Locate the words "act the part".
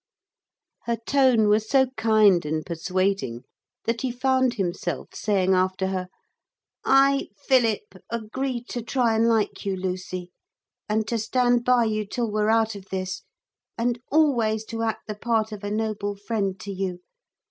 14.81-15.51